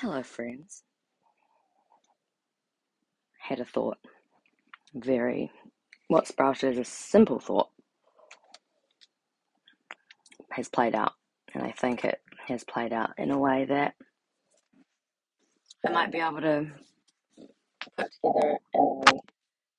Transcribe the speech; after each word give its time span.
Hello, 0.00 0.22
friends. 0.22 0.84
Had 3.40 3.58
a 3.58 3.64
thought. 3.64 3.98
Very, 4.94 5.50
what 6.06 6.28
sprouted 6.28 6.74
as 6.74 6.78
a 6.78 6.84
simple 6.84 7.40
thought 7.40 7.70
has 10.50 10.68
played 10.68 10.94
out. 10.94 11.14
And 11.52 11.64
I 11.64 11.72
think 11.72 12.04
it 12.04 12.20
has 12.46 12.62
played 12.62 12.92
out 12.92 13.10
in 13.18 13.32
a 13.32 13.38
way 13.38 13.64
that 13.64 13.94
I 15.84 15.90
might 15.90 16.12
be 16.12 16.20
able 16.20 16.42
to 16.42 16.66
put 17.96 18.12
together 18.12 18.58
a 18.76 19.12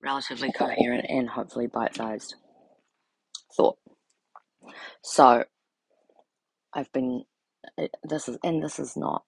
relatively 0.04 0.52
coherent 0.52 1.06
and 1.08 1.30
hopefully 1.30 1.68
bite 1.68 1.96
sized 1.96 2.36
thought. 3.56 3.78
So, 5.02 5.46
I've 6.74 6.92
been, 6.92 7.24
uh, 7.78 7.88
this 8.04 8.28
is, 8.28 8.38
and 8.44 8.62
this 8.62 8.80
is 8.80 8.98
not, 8.98 9.24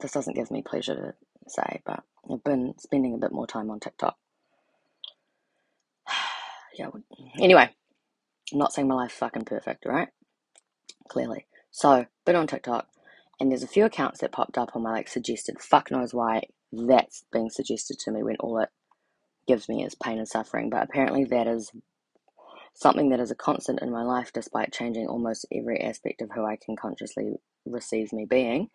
this 0.00 0.12
doesn't 0.12 0.34
give 0.36 0.50
me 0.50 0.62
pleasure 0.62 0.94
to 0.94 1.14
say, 1.48 1.80
but 1.84 2.02
I've 2.30 2.44
been 2.44 2.74
spending 2.78 3.14
a 3.14 3.18
bit 3.18 3.32
more 3.32 3.46
time 3.46 3.70
on 3.70 3.80
TikTok. 3.80 4.16
yeah, 6.78 6.88
anyway, 7.40 7.70
I'm 8.52 8.58
not 8.58 8.72
saying 8.72 8.88
my 8.88 8.94
life's 8.94 9.14
fucking 9.14 9.44
perfect, 9.44 9.86
right? 9.86 10.08
Clearly. 11.08 11.46
So, 11.70 12.06
been 12.26 12.36
on 12.36 12.46
TikTok, 12.46 12.86
and 13.40 13.50
there's 13.50 13.62
a 13.62 13.68
few 13.68 13.84
accounts 13.84 14.20
that 14.20 14.32
popped 14.32 14.58
up 14.58 14.70
on 14.74 14.82
my 14.82 14.92
like 14.92 15.08
suggested. 15.08 15.60
Fuck 15.60 15.90
knows 15.90 16.14
why 16.14 16.42
that's 16.72 17.24
being 17.32 17.50
suggested 17.50 17.98
to 18.00 18.10
me 18.10 18.22
when 18.22 18.36
all 18.40 18.58
it 18.58 18.68
gives 19.46 19.68
me 19.68 19.84
is 19.84 19.94
pain 19.94 20.18
and 20.18 20.28
suffering. 20.28 20.70
But 20.70 20.84
apparently, 20.84 21.24
that 21.26 21.46
is 21.46 21.72
something 22.74 23.10
that 23.10 23.20
is 23.20 23.30
a 23.30 23.36
constant 23.36 23.80
in 23.82 23.90
my 23.90 24.02
life, 24.02 24.32
despite 24.32 24.72
changing 24.72 25.06
almost 25.06 25.46
every 25.52 25.80
aspect 25.80 26.22
of 26.22 26.30
who 26.34 26.44
I 26.44 26.56
can 26.56 26.76
consciously 26.76 27.34
receive 27.66 28.12
me 28.12 28.24
being. 28.24 28.68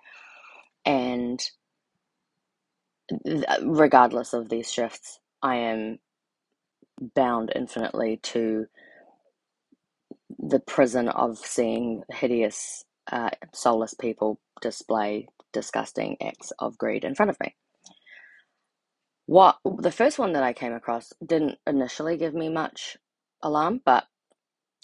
And 0.87 1.41
regardless 3.63 4.33
of 4.33 4.49
these 4.49 4.71
shifts, 4.71 5.19
I 5.43 5.55
am 5.57 5.99
bound 7.15 7.51
infinitely 7.55 8.19
to 8.23 8.67
the 10.39 10.59
prison 10.59 11.09
of 11.09 11.37
seeing 11.37 12.03
hideous, 12.11 12.85
uh, 13.11 13.31
soulless 13.53 13.93
people 13.93 14.39
display 14.61 15.27
disgusting 15.53 16.17
acts 16.21 16.51
of 16.59 16.77
greed 16.77 17.03
in 17.03 17.15
front 17.15 17.31
of 17.31 17.39
me. 17.39 17.55
What 19.25 19.57
the 19.65 19.91
first 19.91 20.19
one 20.19 20.33
that 20.33 20.43
I 20.43 20.53
came 20.53 20.73
across 20.73 21.13
didn't 21.25 21.57
initially 21.67 22.17
give 22.17 22.33
me 22.33 22.49
much 22.49 22.97
alarm, 23.43 23.81
but 23.85 24.05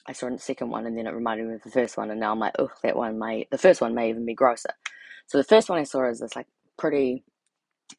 I 0.08 0.14
saw 0.14 0.30
the 0.30 0.40
second 0.40 0.70
one 0.70 0.86
and 0.86 0.98
then 0.98 1.08
it 1.08 1.14
reminded 1.14 1.48
me 1.48 1.56
of 1.56 1.64
the 1.64 1.72
first 1.72 1.98
one, 1.98 2.12
and 2.12 2.20
now 2.20 2.32
I'm 2.32 2.40
like, 2.40 2.56
oh, 2.60 2.72
that 2.84 2.98
one 2.98 3.20
may, 3.20 3.48
the 3.52 3.58
first 3.58 3.82
one 3.82 3.96
may 3.96 4.10
even 4.10 4.26
be 4.26 4.34
grosser. 4.34 4.72
So 5.34 5.40
the 5.40 5.46
first 5.46 5.68
one 5.68 5.80
I 5.80 5.84
saw 5.84 6.08
is 6.08 6.20
this 6.20 6.36
like 6.36 6.46
pretty 6.78 7.24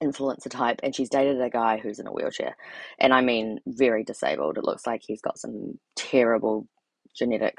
influencer 0.00 0.48
type, 0.48 0.78
and 0.84 0.94
she's 0.94 1.08
dated 1.08 1.40
a 1.40 1.50
guy 1.50 1.78
who's 1.78 1.98
in 1.98 2.06
a 2.06 2.12
wheelchair, 2.12 2.56
and 3.00 3.12
I 3.12 3.22
mean 3.22 3.58
very 3.66 4.04
disabled. 4.04 4.56
It 4.56 4.62
looks 4.62 4.86
like 4.86 5.02
he's 5.04 5.20
got 5.20 5.36
some 5.36 5.80
terrible 5.96 6.68
genetic 7.12 7.58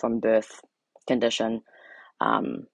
from 0.00 0.20
birth 0.20 0.60
condition. 1.08 1.62
Um, 2.20 2.68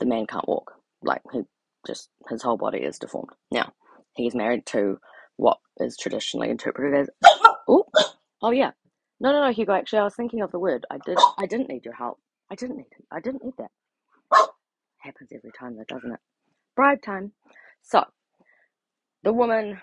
the 0.00 0.06
man 0.06 0.26
can't 0.26 0.48
walk. 0.48 0.72
Like 1.00 1.22
he 1.32 1.42
just 1.86 2.08
his 2.28 2.42
whole 2.42 2.56
body 2.56 2.78
is 2.78 2.98
deformed. 2.98 3.30
Now 3.52 3.72
he's 4.16 4.34
married 4.34 4.66
to 4.66 4.98
what 5.36 5.58
is 5.78 5.96
traditionally 5.96 6.50
interpreted 6.50 6.92
as 7.02 7.08
oh 7.68 7.86
oh 8.42 8.50
yeah 8.50 8.72
no 9.20 9.30
no 9.30 9.46
no 9.46 9.52
Hugo 9.52 9.74
actually 9.74 10.00
I 10.00 10.04
was 10.04 10.16
thinking 10.16 10.42
of 10.42 10.50
the 10.50 10.58
word 10.58 10.86
I 10.90 10.98
did 11.06 11.18
I 11.38 11.46
didn't 11.46 11.68
need 11.68 11.84
your 11.84 11.94
help 11.94 12.18
I 12.50 12.56
didn't 12.56 12.78
need 12.78 12.90
it 12.90 13.04
I 13.12 13.20
didn't 13.20 13.44
need 13.44 13.54
that 13.58 13.70
happens 15.04 15.30
every 15.34 15.52
time 15.58 15.76
though 15.76 15.84
doesn't 15.88 16.12
it 16.12 16.20
bribe 16.76 17.02
time 17.02 17.32
so 17.82 18.04
the 19.24 19.32
woman 19.32 19.80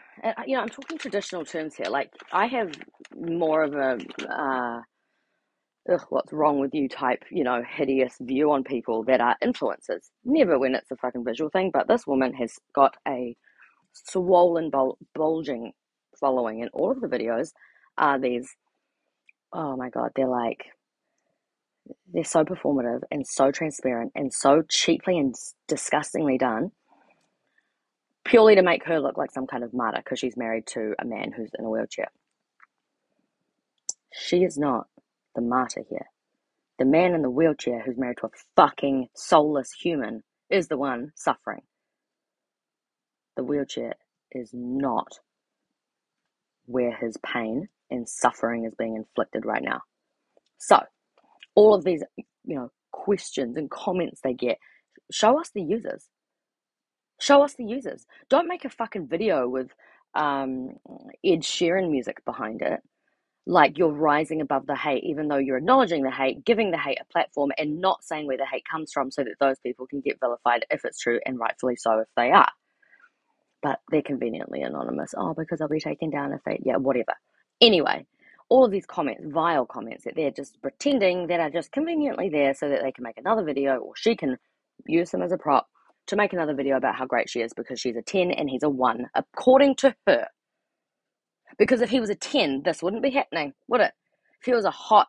you 0.47 0.55
know 0.55 0.61
I'm 0.61 0.69
talking 0.69 0.97
traditional 0.97 1.45
terms 1.45 1.75
here 1.75 1.87
like 1.89 2.11
I 2.33 2.47
have 2.47 2.71
more 3.15 3.63
of 3.63 3.73
a 3.75 3.99
uh, 4.27 4.81
ugh, 5.91 6.05
what's 6.09 6.33
wrong 6.33 6.59
with 6.59 6.73
you 6.73 6.87
type, 6.87 7.23
you 7.31 7.43
know, 7.43 7.63
hideous 7.67 8.15
view 8.21 8.51
on 8.51 8.63
people 8.63 9.03
that 9.05 9.21
are 9.21 9.35
influencers. 9.43 10.09
Never 10.23 10.57
when 10.59 10.75
it's 10.75 10.91
a 10.91 10.95
fucking 10.97 11.25
visual 11.25 11.49
thing, 11.49 11.71
but 11.73 11.87
this 11.87 12.07
woman 12.07 12.33
has 12.35 12.53
got 12.73 12.95
a 13.07 13.35
swollen, 13.93 14.69
bul- 14.69 14.97
bulging 15.15 15.73
following, 16.19 16.61
and 16.61 16.69
all 16.73 16.91
of 16.91 17.01
the 17.01 17.07
videos 17.07 17.51
are 17.97 18.19
these. 18.19 18.49
Oh 19.53 19.75
my 19.77 19.89
god, 19.89 20.11
they're 20.15 20.27
like. 20.27 20.65
They're 22.13 22.23
so 22.23 22.43
performative 22.43 23.01
and 23.11 23.25
so 23.27 23.51
transparent 23.51 24.11
and 24.15 24.33
so 24.33 24.63
cheaply 24.69 25.17
and 25.17 25.35
disgustingly 25.67 26.37
done, 26.37 26.71
purely 28.25 28.55
to 28.55 28.61
make 28.63 28.85
her 28.85 28.99
look 28.99 29.17
like 29.17 29.31
some 29.31 29.47
kind 29.47 29.63
of 29.63 29.73
martyr 29.73 30.01
because 30.03 30.19
she's 30.19 30.37
married 30.37 30.67
to 30.67 30.93
a 30.99 31.05
man 31.05 31.31
who's 31.35 31.51
in 31.57 31.65
a 31.65 31.69
wheelchair. 31.69 32.09
She 34.13 34.43
is 34.43 34.57
not 34.57 34.87
the 35.35 35.41
martyr 35.41 35.83
here. 35.89 36.07
The 36.79 36.85
man 36.85 37.13
in 37.13 37.21
the 37.21 37.29
wheelchair 37.29 37.81
who's 37.81 37.97
married 37.97 38.17
to 38.19 38.27
a 38.27 38.31
fucking 38.55 39.09
soulless 39.15 39.71
human 39.71 40.23
is 40.49 40.67
the 40.67 40.77
one 40.77 41.11
suffering. 41.15 41.61
The 43.37 43.43
wheelchair 43.43 43.93
is 44.31 44.51
not 44.53 45.19
where 46.65 46.95
his 46.95 47.17
pain 47.25 47.69
and 47.89 48.07
suffering 48.07 48.65
is 48.65 48.75
being 48.75 48.95
inflicted 48.95 49.45
right 49.45 49.63
now. 49.63 49.81
So, 50.57 50.81
all 51.55 51.73
of 51.73 51.83
these, 51.83 52.03
you 52.17 52.55
know, 52.55 52.71
questions 52.91 53.57
and 53.57 53.69
comments 53.69 54.21
they 54.23 54.33
get, 54.33 54.57
show 55.11 55.39
us 55.39 55.51
the 55.53 55.61
users. 55.61 56.05
Show 57.19 57.43
us 57.43 57.53
the 57.53 57.65
users. 57.65 58.05
Don't 58.29 58.47
make 58.47 58.65
a 58.65 58.69
fucking 58.69 59.07
video 59.07 59.47
with 59.47 59.69
um, 60.15 60.71
Ed 61.23 61.41
Sheeran 61.41 61.91
music 61.91 62.23
behind 62.25 62.61
it 62.61 62.81
like 63.45 63.77
you're 63.77 63.89
rising 63.91 64.41
above 64.41 64.67
the 64.67 64.75
hate, 64.75 65.03
even 65.03 65.27
though 65.27 65.37
you're 65.37 65.57
acknowledging 65.57 66.03
the 66.03 66.11
hate, 66.11 66.45
giving 66.45 66.71
the 66.71 66.77
hate 66.77 66.99
a 67.01 67.11
platform, 67.11 67.51
and 67.57 67.79
not 67.81 68.03
saying 68.03 68.27
where 68.27 68.37
the 68.37 68.45
hate 68.45 68.65
comes 68.69 68.91
from 68.91 69.11
so 69.11 69.23
that 69.23 69.35
those 69.39 69.59
people 69.59 69.87
can 69.87 70.01
get 70.01 70.19
vilified 70.19 70.65
if 70.69 70.85
it's 70.85 70.99
true 70.99 71.19
and 71.25 71.39
rightfully 71.39 71.75
so 71.75 71.99
if 71.99 72.07
they 72.15 72.31
are. 72.31 72.51
But 73.63 73.79
they're 73.89 74.01
conveniently 74.01 74.61
anonymous. 74.61 75.13
Oh, 75.17 75.33
because 75.35 75.61
I'll 75.61 75.67
be 75.67 75.79
taken 75.79 76.09
down 76.11 76.33
if 76.33 76.41
they, 76.45 76.59
yeah, 76.63 76.77
whatever. 76.77 77.13
Anyway, 77.59 78.05
all 78.51 78.65
of 78.65 78.71
these 78.71 78.85
comments, 78.85 79.23
vile 79.25 79.65
comments 79.65 80.03
that 80.03 80.13
they're 80.13 80.29
just 80.29 80.61
pretending 80.61 81.27
that 81.27 81.39
are 81.39 81.49
just 81.49 81.71
conveniently 81.71 82.27
there 82.27 82.53
so 82.53 82.67
that 82.67 82.81
they 82.83 82.91
can 82.91 83.05
make 83.05 83.17
another 83.17 83.45
video 83.45 83.77
or 83.77 83.93
she 83.95 84.13
can 84.13 84.37
use 84.85 85.09
them 85.09 85.21
as 85.21 85.31
a 85.31 85.37
prop 85.37 85.67
to 86.07 86.17
make 86.17 86.33
another 86.33 86.53
video 86.53 86.75
about 86.75 86.95
how 86.95 87.05
great 87.05 87.29
she 87.29 87.39
is 87.39 87.53
because 87.53 87.79
she's 87.79 87.95
a 87.95 88.01
10 88.01 88.29
and 88.29 88.49
he's 88.49 88.63
a 88.63 88.69
1, 88.69 89.05
according 89.15 89.73
to 89.75 89.95
her. 90.05 90.27
Because 91.57 91.79
if 91.79 91.89
he 91.89 92.01
was 92.01 92.09
a 92.09 92.15
10, 92.15 92.63
this 92.65 92.83
wouldn't 92.83 93.01
be 93.01 93.11
happening, 93.11 93.53
would 93.69 93.79
it? 93.79 93.93
If 94.41 94.45
he 94.47 94.53
was 94.53 94.65
a 94.65 94.71
hot, 94.71 95.07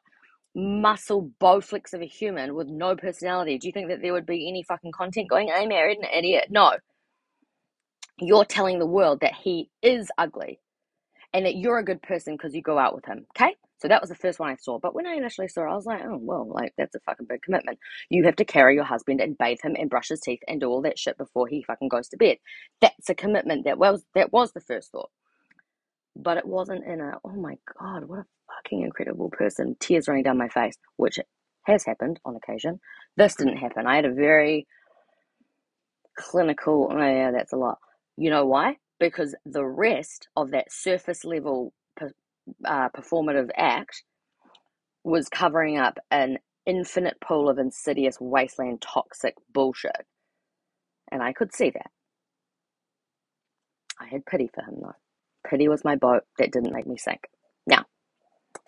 muscle 0.55 1.29
bowflex 1.41 1.95
of 1.95 2.01
a 2.01 2.07
human 2.07 2.55
with 2.55 2.69
no 2.69 2.95
personality, 2.95 3.59
do 3.59 3.67
you 3.67 3.73
think 3.73 3.89
that 3.89 4.03
there 4.03 4.13
would 4.13 4.27
be 4.27 4.49
any 4.49 4.63
fucking 4.63 4.93
content 4.93 5.29
going, 5.29 5.51
I 5.51 5.67
married 5.67 5.99
an 5.99 6.09
idiot? 6.17 6.47
No. 6.49 6.75
You're 8.21 8.45
telling 8.45 8.79
the 8.79 8.87
world 8.87 9.19
that 9.23 9.35
he 9.35 9.69
is 9.83 10.13
ugly 10.17 10.61
and 11.35 11.47
that 11.47 11.57
you're 11.57 11.79
a 11.79 11.85
good 11.85 12.03
person 12.03 12.37
because 12.37 12.55
you 12.55 12.63
go 12.63 12.79
out 12.79 12.95
with 12.95 13.07
him, 13.07 13.27
okay? 13.37 13.55
So 13.79 13.89
that 13.89 14.01
was 14.01 14.11
the 14.11 14.17
first 14.17 14.39
one 14.39 14.51
I 14.51 14.57
saw. 14.57 14.79
But 14.79 14.95
when 14.95 15.07
I 15.07 15.15
initially 15.15 15.49
saw 15.49 15.63
it, 15.63 15.73
I 15.73 15.75
was 15.75 15.87
like, 15.87 16.03
oh, 16.05 16.19
well, 16.21 16.49
like, 16.49 16.73
that's 16.79 16.95
a 16.95 17.01
fucking 17.01 17.27
big 17.29 17.43
commitment. 17.43 17.79
You 18.11 18.25
have 18.25 18.37
to 18.37 18.45
carry 18.45 18.75
your 18.77 18.85
husband 18.85 19.21
and 19.21 19.37
bathe 19.37 19.59
him 19.63 19.75
and 19.79 19.91
brush 19.91 20.09
his 20.09 20.21
teeth 20.21 20.41
and 20.47 20.61
do 20.61 20.69
all 20.69 20.83
that 20.83 20.99
shit 20.99 21.19
before 21.19 21.49
he 21.49 21.65
fucking 21.65 21.89
goes 21.89 22.09
to 22.11 22.17
bed. 22.17 22.37
That's 22.81 23.11
a 23.11 23.15
commitment. 23.15 23.65
That 23.65 23.79
was, 23.79 24.05
that 24.15 24.33
was 24.33 24.53
the 24.53 24.61
first 24.61 24.93
thought 24.93 25.11
but 26.17 26.37
it 26.37 26.47
wasn't 26.47 26.85
in 26.85 27.01
a, 27.01 27.19
oh 27.25 27.33
my 27.33 27.57
God, 27.79 28.05
what 28.05 28.21
a 28.21 28.27
fucking 28.57 28.83
incredible 28.83 29.31
person. 29.31 29.77
Tears 29.81 30.09
running 30.09 30.25
down 30.25 30.39
my 30.39 30.49
face, 30.49 30.77
which 30.97 31.19
has 31.65 31.85
happened 31.85 32.21
on 32.25 32.37
occasion. 32.37 32.81
This 33.17 33.37
didn't 33.37 33.57
happen. 33.59 33.87
I 33.87 33.97
had 33.97 34.05
a 34.05 34.13
very 34.13 34.67
clinical, 36.17 36.91
oh 36.93 36.99
yeah, 36.99 37.31
that's 37.31 37.53
a 37.53 37.57
lot. 37.57 37.79
You 38.17 38.31
know 38.31 38.47
why? 38.47 38.77
Because 39.03 39.35
the 39.45 39.65
rest 39.65 40.29
of 40.37 40.53
that 40.53 40.71
surface 40.71 41.25
level 41.25 41.73
uh, 42.65 42.89
performative 42.91 43.51
act 43.57 44.05
was 45.03 45.29
covering 45.29 45.77
up 45.77 45.99
an 46.13 46.39
infinite 46.67 47.21
pool 47.21 47.49
of 47.49 47.59
insidious 47.59 48.19
wasteland 48.21 48.81
toxic 48.81 49.35
bullshit. 49.53 50.07
And 51.11 51.21
I 51.21 51.33
could 51.33 51.53
see 51.53 51.71
that. 51.71 51.91
I 53.99 54.07
had 54.07 54.25
pity 54.25 54.49
for 54.55 54.63
him 54.63 54.77
though. 54.81 54.95
Pity 55.49 55.67
was 55.67 55.85
my 55.85 55.97
boat 55.97 56.23
that 56.39 56.53
didn't 56.53 56.73
make 56.73 56.87
me 56.87 56.97
sink. 56.97 57.23
Now, 57.67 57.85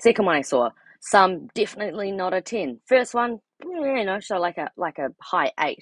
second 0.01 0.27
one 0.27 0.35
I 0.35 0.43
saw, 0.43 0.71
some 1.01 1.47
definitely 1.55 2.11
not 2.11 2.35
a 2.35 2.41
10. 2.41 2.81
First 2.87 3.15
one, 3.15 3.39
you 3.63 4.05
know, 4.05 4.19
so 4.19 4.39
like 4.39 4.59
a 4.59 4.71
like 4.77 4.99
a 4.99 5.11
high 5.21 5.53
8. 5.61 5.79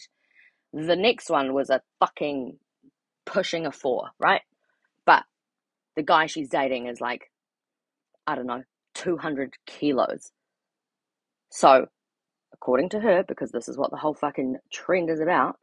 The 0.75 0.97
next 0.97 1.31
one 1.31 1.55
was 1.55 1.71
a 1.71 1.81
fucking 2.01 2.59
pushing 3.27 3.67
a 3.67 3.73
4, 3.73 4.11
right? 4.21 4.43
But 5.07 5.25
the 5.97 6.03
guy 6.03 6.27
she's 6.27 6.49
dating 6.49 6.87
is 6.89 7.01
like, 7.01 7.31
I 8.27 8.37
don't 8.37 8.47
know, 8.47 8.65
200 8.95 9.55
kilos. 9.67 10.33
So, 11.51 11.87
according 12.55 12.91
to 12.91 13.01
her, 13.01 13.25
because 13.27 13.53
this 13.53 13.69
is 13.69 13.79
what 13.79 13.91
the 13.91 13.99
whole 13.99 14.15
fucking 14.15 14.57
trend 14.73 15.11
is 15.11 15.21
about, 15.21 15.57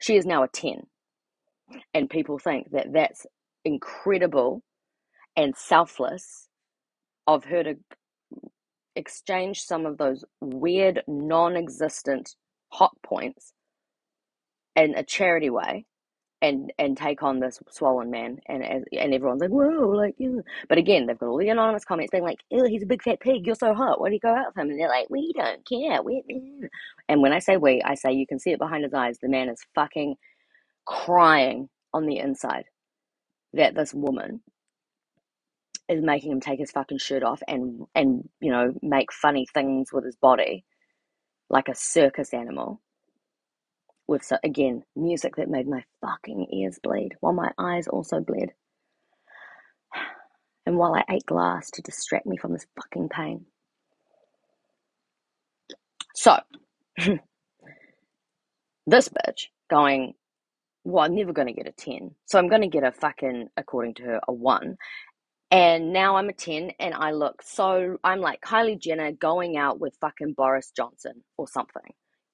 She 0.00 0.16
is 0.16 0.26
now 0.26 0.44
a 0.44 0.48
10. 0.48 0.86
And 1.94 2.10
people 2.10 2.38
think 2.38 2.70
that 2.72 2.92
that's 2.92 3.26
incredible 3.64 4.62
and 5.36 5.56
selfless 5.56 6.48
of 7.26 7.44
her 7.46 7.64
to 7.64 7.74
exchange 8.96 9.62
some 9.62 9.86
of 9.86 9.98
those 9.98 10.24
weird, 10.40 11.02
non 11.08 11.56
existent 11.56 12.36
hot 12.70 12.92
points 13.04 13.52
in 14.76 14.94
a 14.96 15.04
charity 15.04 15.50
way 15.50 15.86
and 16.42 16.72
and 16.78 16.96
take 16.96 17.22
on 17.22 17.38
this 17.38 17.58
swollen 17.70 18.10
man 18.10 18.38
and 18.46 18.62
and 18.64 19.14
everyone's 19.14 19.42
like 19.42 19.50
whoa 19.50 19.88
like 19.88 20.16
but 20.68 20.78
again 20.78 21.06
they've 21.06 21.18
got 21.18 21.28
all 21.28 21.38
the 21.38 21.48
anonymous 21.48 21.84
comments 21.84 22.10
being 22.10 22.24
like 22.24 22.38
he's 22.48 22.82
a 22.82 22.86
big 22.86 23.02
fat 23.02 23.20
pig. 23.20 23.46
You're 23.46 23.54
so 23.54 23.74
hot. 23.74 24.00
Why 24.00 24.08
do 24.08 24.14
you 24.14 24.20
go 24.20 24.34
out 24.34 24.46
with 24.46 24.56
him? 24.56 24.70
And 24.70 24.80
they're 24.80 24.88
like 24.88 25.08
we 25.10 25.32
don't 25.36 25.66
care. 25.66 26.02
We 26.02 26.22
and 27.08 27.22
when 27.22 27.32
I 27.32 27.40
say 27.40 27.56
we 27.56 27.82
I 27.82 27.94
say 27.94 28.12
you 28.12 28.26
can 28.26 28.38
see 28.38 28.50
it 28.52 28.58
behind 28.58 28.84
his 28.84 28.94
eyes. 28.94 29.18
The 29.20 29.28
man 29.28 29.48
is 29.48 29.64
fucking 29.74 30.16
crying 30.86 31.68
on 31.92 32.06
the 32.06 32.18
inside 32.18 32.64
that 33.52 33.74
this 33.74 33.92
woman 33.92 34.40
is 35.88 36.02
making 36.02 36.30
him 36.30 36.40
take 36.40 36.60
his 36.60 36.70
fucking 36.70 36.98
shirt 36.98 37.22
off 37.22 37.42
and 37.48 37.84
and 37.94 38.28
you 38.40 38.50
know 38.50 38.72
make 38.80 39.12
funny 39.12 39.46
things 39.52 39.92
with 39.92 40.04
his 40.04 40.16
body 40.16 40.64
like 41.50 41.68
a 41.68 41.74
circus 41.74 42.32
animal 42.32 42.80
with 44.10 44.24
so, 44.24 44.36
again 44.44 44.82
music 44.96 45.36
that 45.36 45.48
made 45.48 45.68
my 45.68 45.84
fucking 46.02 46.48
ears 46.52 46.78
bleed 46.82 47.12
while 47.20 47.32
my 47.32 47.52
eyes 47.58 47.88
also 47.88 48.20
bled. 48.20 48.52
And 50.66 50.76
while 50.76 50.94
I 50.94 51.04
ate 51.10 51.24
glass 51.24 51.70
to 51.72 51.82
distract 51.82 52.26
me 52.26 52.36
from 52.36 52.52
this 52.52 52.66
fucking 52.76 53.08
pain. 53.08 53.46
So 56.14 56.38
this 58.86 59.08
bitch 59.08 59.46
going 59.70 60.12
well 60.84 61.04
I'm 61.04 61.14
never 61.14 61.32
going 61.32 61.48
to 61.48 61.54
get 61.54 61.66
a 61.66 61.72
10 61.72 62.14
so 62.26 62.38
I'm 62.38 62.48
going 62.48 62.60
to 62.60 62.68
get 62.68 62.84
a 62.84 62.92
fucking 62.92 63.48
according 63.56 63.94
to 63.94 64.02
her 64.02 64.20
a 64.28 64.32
1 64.32 64.76
and 65.50 65.92
now 65.92 66.16
I'm 66.16 66.28
a 66.28 66.32
10 66.32 66.72
and 66.78 66.94
I 66.94 67.10
look 67.10 67.42
so, 67.42 67.96
I'm 68.04 68.20
like 68.20 68.40
Kylie 68.40 68.78
Jenner 68.78 69.12
going 69.12 69.56
out 69.56 69.80
with 69.80 69.96
fucking 70.00 70.34
Boris 70.34 70.70
Johnson 70.76 71.24
or 71.36 71.48
something. 71.48 71.92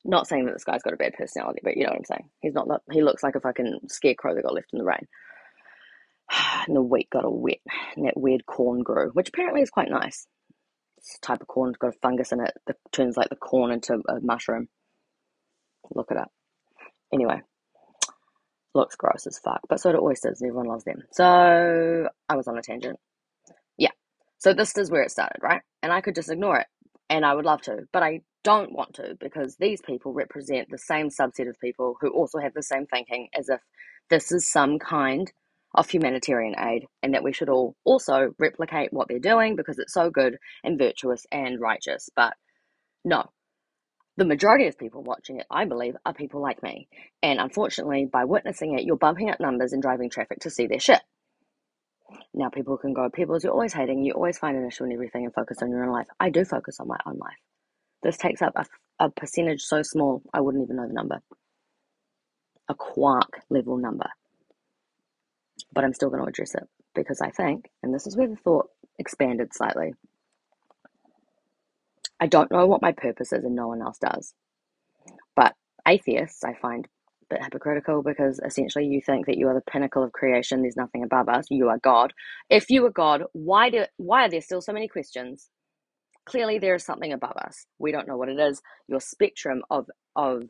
Not 0.09 0.29
saying 0.29 0.47
that 0.47 0.53
this 0.53 0.65
guy's 0.65 0.83
got 0.83 0.93
a 0.93 0.97
bad 0.97 1.15
personality, 1.15 1.61
but 1.63 1.77
you 1.77 1.83
know 1.83 1.91
what 1.91 1.99
I'm 1.99 2.05
saying. 2.05 2.31
He's 2.41 2.55
not, 2.55 2.69
he 2.93 3.03
looks 3.03 3.23
like 3.23 3.35
a 3.35 3.41
fucking 3.41 3.81
scarecrow 3.89 4.35
that 4.35 4.43
got 4.43 4.55
left 4.55 4.73
in 4.73 4.79
the 4.79 4.85
rain. 4.85 5.07
And 6.67 6.75
the 6.75 6.83
wheat 6.83 7.09
got 7.11 7.25
all 7.25 7.41
wet 7.41 7.59
and 7.95 8.07
that 8.07 8.19
weird 8.19 8.45
corn 8.47 8.83
grew, 8.83 9.11
which 9.11 9.29
apparently 9.29 9.63
is 9.63 9.71
quite 9.71 9.89
nice. 9.89 10.27
This 10.97 11.19
type 11.23 11.41
of 11.41 11.47
corn's 11.47 11.77
got 11.77 11.95
a 11.95 11.99
fungus 12.03 12.33
in 12.33 12.41
it 12.41 12.53
that 12.67 12.77
turns 12.91 13.17
like 13.17 13.29
the 13.29 13.37
corn 13.37 13.71
into 13.71 14.03
a 14.09 14.21
mushroom. 14.21 14.69
Look 15.95 16.11
it 16.11 16.17
up. 16.17 16.33
Anyway, 17.13 17.41
looks 18.75 18.97
gross 18.97 19.27
as 19.27 19.39
fuck, 19.39 19.61
but 19.69 19.81
so 19.81 19.93
do 19.93 20.01
oysters, 20.01 20.41
and 20.41 20.49
everyone 20.49 20.67
loves 20.69 20.85
them. 20.85 21.03
So 21.13 22.09
I 22.29 22.37
was 22.37 22.49
on 22.49 22.59
a 22.59 22.63
tangent. 22.63 22.99
Yeah. 23.79 23.91
So 24.39 24.53
this 24.53 24.77
is 24.77 24.91
where 24.91 25.03
it 25.03 25.13
started, 25.13 25.39
right? 25.43 25.63
And 25.83 25.93
I 25.93 26.01
could 26.01 26.17
just 26.17 26.31
ignore 26.31 26.59
it, 26.59 26.67
and 27.09 27.25
I 27.25 27.35
would 27.35 27.45
love 27.45 27.63
to, 27.63 27.87
but 27.93 28.03
I 28.03 28.23
don't 28.45 28.73
want 28.73 28.95
to 28.95 29.17
because 29.21 29.57
these 29.57 29.81
people 29.83 30.13
represent 30.13 30.69
the 30.71 30.79
same 30.79 31.09
subset 31.09 31.49
of 31.49 31.59
people 31.61 31.97
who 32.01 32.11
also 32.11 32.39
have 32.39 32.55
the 32.55 32.63
same 32.63 32.87
thinking 32.87 33.29
as 33.37 33.49
if 33.49 33.61
this 34.09 34.31
is 34.31 34.51
some 34.51 34.79
kind 34.79 35.33
of 35.75 35.89
humanitarian 35.91 36.55
aid 36.59 36.87
and 37.03 37.15
that 37.15 37.23
we 37.23 37.33
should 37.33 37.49
all 37.49 37.77
also 37.85 38.35
replicate 38.39 38.93
what 38.93 39.09
they're 39.09 39.19
doing 39.19 39.57
because 39.57 39.79
it's 39.79 39.93
so 39.93 40.11
good 40.11 40.39
and 40.65 40.79
virtuous 40.79 41.27
and 41.31 41.61
righteous. 41.61 42.09
But 42.15 42.35
no, 43.05 43.31
the 44.17 44.25
majority 44.25 44.67
of 44.67 44.79
people 44.79 45.03
watching 45.03 45.41
it, 45.41 45.47
I 45.51 45.67
believe, 45.67 45.97
are 46.07 46.15
people 46.15 46.41
like 46.41 46.63
me. 46.63 46.89
And 47.23 47.39
unfortunately, 47.39 48.07
by 48.11 48.25
witnessing 48.25 48.79
it, 48.79 48.85
you're 48.85 48.97
bumping 48.97 49.29
up 49.29 49.41
numbers 49.41 49.73
and 49.73 49.83
driving 49.83 50.09
traffic 50.09 50.41
to 50.41 50.51
see 50.51 50.67
their 50.67 50.81
shit. 50.81 51.01
Now, 52.35 52.51
people 52.51 52.77
can 52.79 52.93
go, 52.95 53.11
people, 53.11 53.39
you're 53.43 53.53
always 53.53 53.73
hating, 53.73 54.05
you 54.05 54.13
always 54.13 54.39
find 54.39 54.57
an 54.57 54.67
issue 54.67 54.85
in 54.85 54.93
everything 54.93 55.25
and 55.25 55.35
focus 55.35 55.63
on 55.63 55.71
your 55.71 55.85
own 55.85 55.93
life. 55.93 56.07
I 56.21 56.31
do 56.31 56.45
focus 56.45 56.81
on 56.81 56.89
my 56.89 56.99
own 57.07 57.19
life. 57.19 57.39
This 58.03 58.17
takes 58.17 58.43
up 58.43 58.53
a, 58.57 58.67
a 59.01 59.11
percentage 59.11 59.63
so 59.63 59.83
small, 59.83 60.23
I 60.33 60.41
wouldn't 60.41 60.65
even 60.65 60.77
know 60.77 60.87
the 60.87 60.95
number. 60.95 61.21
A 62.69 62.75
quark 62.75 63.41
level 63.51 63.77
number. 63.77 64.09
But 65.73 65.85
I'm 65.85 65.95
still 65.95 66.11
going 66.11 66.23
to 66.23 66.29
address 66.29 66.55
it 66.55 66.65
because 66.95 67.21
I 67.21 67.31
think, 67.31 67.71
and 67.83 67.95
this 67.95 68.07
is 68.07 68.17
where 68.17 68.29
the 68.29 68.37
thought 68.37 68.69
expanded 68.99 69.53
slightly, 69.53 69.95
I 72.21 72.27
don't 72.27 72.51
know 72.51 72.67
what 72.67 72.83
my 72.83 72.93
purpose 72.93 73.33
is 73.33 73.45
and 73.45 73.55
no 73.55 73.69
one 73.69 73.83
else 73.83 73.99
does. 73.99 74.35
But 75.35 75.55
atheists, 75.87 76.45
I 76.45 76.55
find 76.55 76.87
bit 77.31 77.43
hypocritical 77.43 78.03
because 78.03 78.41
essentially 78.45 78.87
you 78.87 79.01
think 79.01 79.27
that 79.27 79.39
you 79.39 79.49
are 79.49 79.55
the 79.55 79.71
pinnacle 79.71 80.03
of 80.05 80.13
creation, 80.13 80.63
there's 80.63 80.77
nothing 80.77 81.05
above 81.05 81.29
us, 81.29 81.47
you 81.51 81.69
are 81.69 81.79
God. 81.79 82.13
If 82.51 82.71
you 82.71 82.85
are 82.87 82.91
God, 82.91 83.25
why 83.33 83.71
do 83.71 83.85
why 83.99 84.27
are 84.27 84.31
there 84.31 84.43
still 84.43 84.61
so 84.63 84.73
many 84.73 84.89
questions? 84.89 85.49
Clearly 86.27 86.59
there 86.59 86.75
is 86.75 86.85
something 86.85 87.13
above 87.13 87.37
us. 87.37 87.67
We 87.79 87.93
don't 87.93 88.09
know 88.09 88.17
what 88.17 88.29
it 88.29 88.39
is. 88.39 88.63
Your 88.89 89.01
spectrum 89.01 89.63
of 89.71 89.87
of 90.17 90.45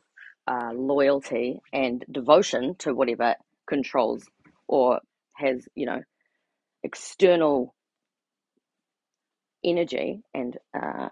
uh, 0.47 0.71
loyalty 0.73 1.59
and 1.73 2.05
devotion 2.11 2.75
to 2.79 2.93
whatever 2.93 3.35
controls 3.67 4.25
or 4.67 5.01
has, 5.35 5.67
you 5.75 5.85
know, 5.85 6.01
external 6.83 7.75
energy 9.63 10.21
and 10.33 10.57
uh, 10.79 11.09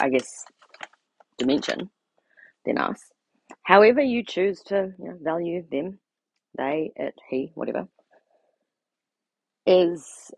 I 0.00 0.08
guess, 0.10 0.26
dimension 1.38 1.90
than 2.66 2.78
us. 2.78 3.00
However, 3.70 4.02
you 4.02 4.24
choose 4.24 4.62
to 4.68 4.94
you 5.00 5.06
know, 5.10 5.18
value 5.22 5.64
them, 5.72 6.00
they, 6.58 6.92
it, 6.96 7.14
he, 7.30 7.52
whatever, 7.54 7.88
is. 9.66 10.30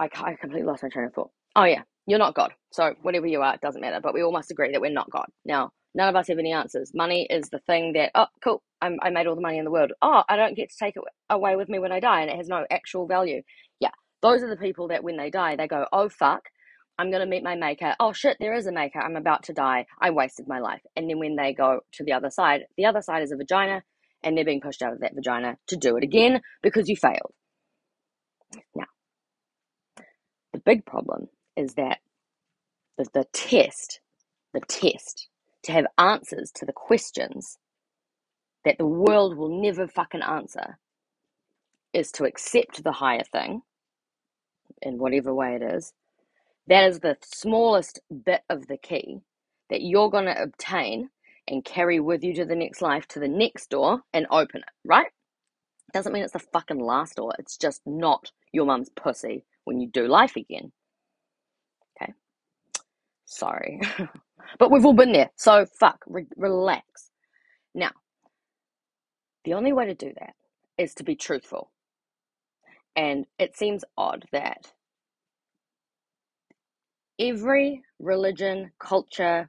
I, 0.00 0.08
I 0.14 0.34
completely 0.34 0.66
lost 0.66 0.82
my 0.82 0.88
train 0.88 1.06
of 1.06 1.14
thought. 1.14 1.30
Oh, 1.56 1.64
yeah, 1.64 1.82
you're 2.06 2.20
not 2.20 2.34
God. 2.34 2.52
So, 2.72 2.94
whatever 3.02 3.26
you 3.28 3.42
are, 3.42 3.54
it 3.54 3.62
doesn't 3.62 3.80
matter. 3.80 4.00
But 4.02 4.14
we 4.14 4.22
all 4.22 4.32
must 4.32 4.50
agree 4.50 4.72
that 4.72 4.80
we're 4.80 4.90
not 4.92 5.10
God. 5.10 5.26
Now, 5.46 5.72
none 5.94 6.08
of 6.10 6.16
us 6.16 6.28
have 6.28 6.38
any 6.38 6.52
answers. 6.52 6.92
Money 6.94 7.26
is 7.30 7.48
the 7.50 7.60
thing 7.60 7.94
that, 7.94 8.12
oh, 8.14 8.26
cool, 8.44 8.62
I'm, 8.82 8.98
I 9.02 9.10
made 9.10 9.26
all 9.28 9.36
the 9.36 9.40
money 9.42 9.58
in 9.58 9.64
the 9.66 9.72
world. 9.72 9.92
Oh, 10.02 10.24
I 10.28 10.36
don't 10.36 10.56
get 10.56 10.70
to 10.70 10.76
take 10.78 10.96
it 10.96 11.02
away 11.30 11.56
with 11.56 11.68
me 11.70 11.80
when 11.80 11.92
I 11.92 12.00
die 12.00 12.22
and 12.22 12.30
it 12.30 12.36
has 12.36 12.48
no 12.48 12.66
actual 12.70 13.06
value. 13.08 13.42
Yeah, 13.80 13.92
those 14.22 14.42
are 14.42 14.50
the 14.50 14.56
people 14.58 14.88
that 14.88 15.04
when 15.04 15.16
they 15.16 15.30
die, 15.30 15.56
they 15.56 15.68
go, 15.68 15.86
oh, 15.92 16.10
fuck, 16.10 16.42
I'm 16.98 17.10
going 17.10 17.20
to 17.22 17.26
meet 17.26 17.42
my 17.42 17.56
maker. 17.56 17.94
Oh 17.98 18.12
shit, 18.12 18.36
there 18.40 18.54
is 18.54 18.66
a 18.66 18.72
maker. 18.72 19.00
I'm 19.00 19.16
about 19.16 19.44
to 19.44 19.52
die. 19.52 19.86
I 20.00 20.10
wasted 20.10 20.46
my 20.46 20.60
life. 20.60 20.82
And 20.96 21.10
then 21.10 21.18
when 21.18 21.36
they 21.36 21.52
go 21.52 21.80
to 21.92 22.04
the 22.04 22.12
other 22.12 22.30
side, 22.30 22.62
the 22.76 22.86
other 22.86 23.02
side 23.02 23.22
is 23.22 23.32
a 23.32 23.36
vagina 23.36 23.82
and 24.22 24.36
they're 24.36 24.44
being 24.44 24.60
pushed 24.60 24.82
out 24.82 24.92
of 24.92 25.00
that 25.00 25.14
vagina 25.14 25.56
to 25.68 25.76
do 25.76 25.96
it 25.96 26.04
again 26.04 26.40
because 26.62 26.88
you 26.88 26.96
failed. 26.96 27.32
Now, 28.74 28.86
the 30.52 30.60
big 30.60 30.86
problem 30.86 31.28
is 31.56 31.74
that 31.74 31.98
the, 32.96 33.06
the 33.12 33.24
test, 33.32 34.00
the 34.52 34.60
test 34.60 35.28
to 35.64 35.72
have 35.72 35.86
answers 35.98 36.52
to 36.56 36.64
the 36.66 36.72
questions 36.72 37.58
that 38.64 38.78
the 38.78 38.86
world 38.86 39.36
will 39.36 39.60
never 39.60 39.88
fucking 39.88 40.22
answer 40.22 40.78
is 41.92 42.12
to 42.12 42.24
accept 42.24 42.84
the 42.84 42.92
higher 42.92 43.24
thing 43.32 43.62
in 44.82 44.98
whatever 44.98 45.34
way 45.34 45.54
it 45.54 45.62
is 45.62 45.92
that 46.68 46.88
is 46.88 47.00
the 47.00 47.16
smallest 47.22 48.00
bit 48.24 48.42
of 48.48 48.66
the 48.66 48.78
key 48.78 49.20
that 49.70 49.82
you're 49.82 50.10
going 50.10 50.26
to 50.26 50.42
obtain 50.42 51.10
and 51.48 51.64
carry 51.64 52.00
with 52.00 52.22
you 52.22 52.34
to 52.34 52.44
the 52.44 52.56
next 52.56 52.80
life, 52.80 53.06
to 53.08 53.20
the 53.20 53.28
next 53.28 53.68
door, 53.68 54.00
and 54.12 54.26
open 54.30 54.60
it, 54.60 54.72
right? 54.84 55.08
Doesn't 55.92 56.12
mean 56.12 56.24
it's 56.24 56.32
the 56.32 56.38
fucking 56.38 56.80
last 56.80 57.16
door. 57.16 57.32
It's 57.38 57.56
just 57.56 57.82
not 57.86 58.32
your 58.52 58.66
mum's 58.66 58.90
pussy 58.90 59.44
when 59.64 59.80
you 59.80 59.88
do 59.88 60.08
life 60.08 60.36
again. 60.36 60.72
Okay? 62.00 62.12
Sorry. 63.26 63.80
but 64.58 64.70
we've 64.70 64.84
all 64.84 64.94
been 64.94 65.12
there. 65.12 65.30
So 65.36 65.66
fuck, 65.78 66.02
re- 66.06 66.26
relax. 66.36 67.10
Now, 67.74 67.90
the 69.44 69.54
only 69.54 69.72
way 69.72 69.86
to 69.86 69.94
do 69.94 70.12
that 70.18 70.34
is 70.78 70.94
to 70.94 71.04
be 71.04 71.14
truthful. 71.14 71.70
And 72.96 73.26
it 73.38 73.56
seems 73.56 73.84
odd 73.96 74.24
that 74.32 74.72
every 77.18 77.82
religion, 77.98 78.72
culture, 78.78 79.48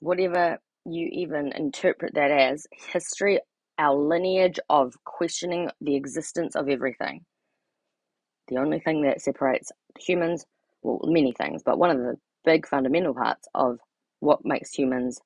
whatever 0.00 0.58
you 0.84 1.08
even 1.12 1.52
interpret 1.52 2.14
that 2.14 2.30
as, 2.30 2.66
history, 2.92 3.40
our 3.78 3.94
lineage 3.94 4.58
of 4.70 4.94
questioning 5.04 5.70
the 5.80 5.96
existence 5.96 6.54
of 6.54 6.68
everything. 6.68 7.24
The 8.48 8.58
only 8.58 8.80
thing 8.80 9.02
that 9.02 9.20
separates 9.20 9.72
humans, 9.98 10.46
well, 10.82 11.00
many 11.04 11.32
things, 11.32 11.62
but 11.64 11.78
one 11.78 11.90
of 11.90 11.98
the 11.98 12.16
big 12.44 12.66
fundamental 12.66 13.14
parts 13.14 13.48
of 13.54 13.78
what 14.20 14.44
makes 14.44 14.72
humans 14.72 15.20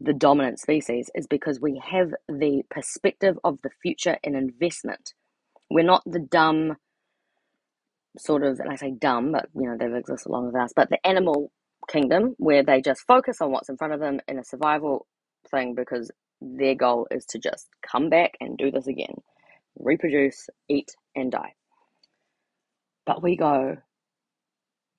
the 0.00 0.12
dominant 0.12 0.58
species 0.58 1.10
is 1.14 1.26
because 1.28 1.60
we 1.60 1.80
have 1.84 2.10
the 2.28 2.62
perspective 2.70 3.38
of 3.44 3.60
the 3.62 3.70
future 3.82 4.18
in 4.24 4.34
investment. 4.34 5.14
We're 5.70 5.84
not 5.84 6.02
the 6.04 6.18
dumb 6.18 6.76
sort 8.18 8.44
of, 8.44 8.60
and 8.60 8.70
I 8.70 8.76
say 8.76 8.92
dumb, 8.92 9.32
but 9.32 9.48
you 9.54 9.62
know, 9.68 9.76
they've 9.78 9.94
existed 9.94 10.28
along 10.30 10.46
with 10.46 10.56
us, 10.56 10.72
but 10.74 10.90
the 10.90 11.04
animal 11.06 11.52
kingdom 11.88 12.34
where 12.38 12.62
they 12.64 12.80
just 12.82 13.02
focus 13.06 13.40
on 13.40 13.52
what's 13.52 13.68
in 13.68 13.76
front 13.76 13.94
of 13.94 14.00
them 14.00 14.20
in 14.28 14.38
a 14.38 14.44
survival 14.44 15.06
thing 15.50 15.74
because 15.74 16.10
their 16.40 16.74
goal 16.74 17.08
is 17.10 17.26
to 17.26 17.38
just 17.38 17.68
come 17.86 18.10
back 18.10 18.32
and 18.40 18.58
do 18.58 18.70
this 18.70 18.86
again 18.88 19.14
reproduce, 19.78 20.48
eat, 20.68 20.90
and 21.14 21.32
die. 21.32 21.54
But 23.06 23.22
we 23.22 23.36
go, 23.36 23.78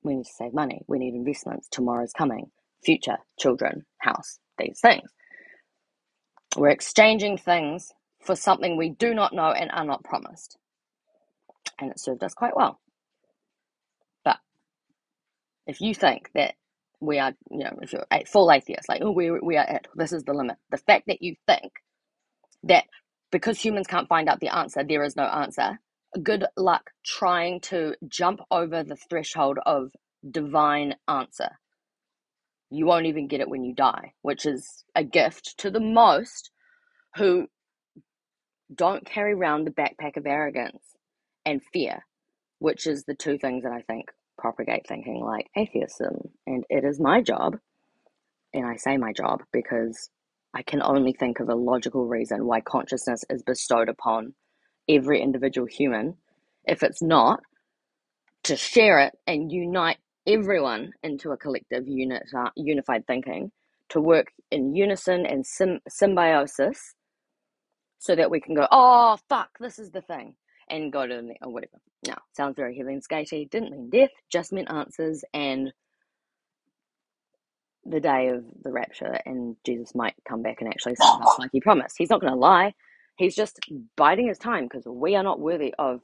we 0.04 0.16
need 0.16 0.26
to 0.26 0.34
save 0.34 0.54
money, 0.54 0.82
we 0.88 1.00
need 1.00 1.16
investments, 1.16 1.70
tomorrow's 1.70 2.14
coming, 2.14 2.52
future, 2.84 3.18
children, 3.40 3.86
house, 4.00 4.40
these 4.60 4.80
things. 4.82 5.12
We're 6.58 6.70
exchanging 6.70 7.38
things 7.38 7.92
for 8.22 8.36
something 8.36 8.78
we 8.78 8.90
do 8.92 9.14
not 9.14 9.34
know 9.34 9.52
and 9.52 9.72
are 9.72 9.86
not 9.86 10.04
promised. 10.04 10.58
And 11.80 11.92
it 11.92 12.00
served 12.00 12.24
us 12.24 12.34
quite 12.34 12.56
well. 12.56 12.80
If 15.68 15.82
you 15.82 15.96
think 15.96 16.30
that 16.36 16.56
we 17.00 17.20
are, 17.20 17.34
you 17.52 17.60
know, 17.66 17.80
if 17.82 17.94
you're 17.94 18.06
a 18.12 18.24
full 18.26 18.52
atheist, 18.52 18.90
like, 18.90 19.02
oh, 19.04 19.12
we, 19.12 19.32
we 19.32 19.58
are 19.58 19.66
at, 19.66 19.88
this 19.96 20.14
is 20.14 20.24
the 20.24 20.34
limit. 20.34 20.58
The 20.72 20.78
fact 20.78 21.06
that 21.08 21.22
you 21.22 21.36
think 21.48 21.72
that 22.64 22.86
because 23.32 23.60
humans 23.60 23.88
can't 23.88 24.08
find 24.08 24.30
out 24.30 24.40
the 24.40 24.56
answer, 24.56 24.84
there 24.84 25.04
is 25.04 25.16
no 25.16 25.24
answer. 25.24 25.80
Good 26.22 26.46
luck 26.58 26.92
trying 27.06 27.62
to 27.62 27.96
jump 28.08 28.42
over 28.52 28.84
the 28.84 28.98
threshold 29.10 29.60
of 29.66 29.92
divine 30.30 30.96
answer. 31.08 31.50
You 32.70 32.86
won't 32.86 33.08
even 33.08 33.28
get 33.28 33.42
it 33.42 33.50
when 33.50 33.64
you 33.64 33.74
die, 33.74 34.14
which 34.22 34.46
is 34.46 34.84
a 34.96 35.04
gift 35.04 35.58
to 35.60 35.72
the 35.72 35.80
most 35.80 36.52
who 37.16 37.48
don't 38.74 39.06
carry 39.06 39.34
around 39.34 39.66
the 39.66 39.72
backpack 39.72 40.18
of 40.18 40.26
arrogance 40.26 40.84
and 41.46 41.62
fear, 41.74 42.06
which 42.60 42.88
is 42.88 43.04
the 43.06 43.16
two 43.16 43.38
things 43.38 43.64
that 43.64 43.72
I 43.74 43.82
think 43.82 44.10
propagate 44.44 44.88
thinking 44.88 45.22
like 45.26 45.48
atheism. 45.58 46.18
And 46.48 46.66
it 46.70 46.86
is 46.86 47.00
my 47.02 47.22
job, 47.24 47.58
and 48.54 48.66
I 48.66 48.78
say 48.78 48.98
my 48.98 49.14
job 49.14 49.42
because 49.54 50.10
I 50.54 50.64
can 50.64 50.82
only 50.84 51.14
think 51.14 51.40
of 51.40 51.50
a 51.50 51.56
logical 51.56 52.08
reason 52.08 52.46
why 52.46 52.62
consciousness 52.62 53.24
is 53.30 53.44
bestowed 53.44 53.90
upon 53.90 54.36
every 54.90 55.22
individual 55.22 55.68
human. 55.68 56.16
If 56.66 56.84
it's 56.84 57.02
not, 57.02 57.42
to 58.46 58.58
share 58.58 59.00
it 59.00 59.14
and 59.28 59.52
unite 59.52 59.98
everyone 60.28 60.92
into 61.04 61.32
a 61.32 61.38
collective 61.38 61.88
unit, 61.88 62.24
uh, 62.38 62.50
unified 62.58 63.08
thinking, 63.08 63.52
to 63.90 64.02
work 64.02 64.28
in 64.52 64.76
unison 64.76 65.26
and 65.26 65.46
sim- 65.46 65.82
symbiosis 65.90 66.96
so 68.00 68.16
that 68.16 68.32
we 68.32 68.42
can 68.42 68.56
go, 68.56 68.68
oh, 68.72 69.18
fuck, 69.30 69.50
this 69.60 69.80
is 69.80 69.92
the 69.92 70.02
thing, 70.02 70.36
and 70.70 70.92
go 70.92 71.06
to 71.06 71.22
the, 71.22 71.36
or 71.46 71.52
whatever. 71.54 71.78
No, 72.08 72.16
sounds 72.36 72.56
very 72.56 72.78
heavy 72.78 72.94
and 72.94 73.04
skatey, 73.08 73.50
didn't 73.50 73.72
mean 73.72 73.90
death, 73.90 74.12
just 74.30 74.54
meant 74.54 74.72
answers 74.72 75.24
and 75.34 75.72
the 77.86 78.00
day 78.00 78.30
of 78.30 78.46
the 78.64 78.72
rapture 78.72 79.20
and 79.26 79.56
Jesus 79.66 79.94
might 79.94 80.16
come 80.28 80.42
back 80.42 80.62
and 80.62 80.70
actually 80.70 80.96
save 80.96 81.22
us 81.22 81.36
like 81.40 81.50
he 81.52 81.60
promised. 81.60 81.96
He's 81.98 82.10
not 82.10 82.22
going 82.22 82.34
to 82.34 82.40
lie. 82.40 82.74
He's 83.18 83.36
just 83.36 83.60
biding 83.98 84.28
his 84.28 84.38
time 84.38 84.66
because 84.66 84.86
we 84.86 85.16
are 85.16 85.24
not 85.24 85.40
worthy 85.40 85.74
of 85.78 86.02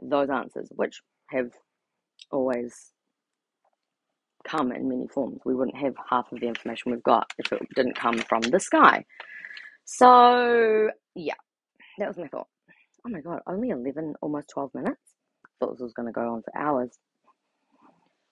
those 0.00 0.30
answers, 0.30 0.68
which 0.74 1.00
have 1.30 1.50
always 2.30 2.92
come 4.46 4.72
in 4.72 4.88
many 4.88 5.06
forms. 5.08 5.40
We 5.44 5.54
wouldn't 5.54 5.76
have 5.76 5.94
half 6.08 6.30
of 6.32 6.40
the 6.40 6.46
information 6.46 6.92
we've 6.92 7.02
got 7.02 7.30
if 7.38 7.52
it 7.52 7.62
didn't 7.74 7.96
come 7.96 8.18
from 8.18 8.42
the 8.42 8.60
sky. 8.60 9.04
So, 9.84 10.90
yeah, 11.14 11.34
that 11.98 12.08
was 12.08 12.16
my 12.16 12.28
thought. 12.28 12.46
Oh 13.06 13.10
my 13.10 13.20
god, 13.20 13.40
only 13.46 13.70
11, 13.70 14.14
almost 14.22 14.50
12 14.50 14.74
minutes? 14.74 15.00
Thought 15.60 15.72
this 15.72 15.80
was 15.80 15.92
going 15.92 16.06
to 16.06 16.12
go 16.12 16.32
on 16.34 16.42
for 16.42 16.56
hours. 16.56 16.90